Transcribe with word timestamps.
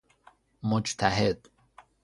مجتهد 0.63 1.49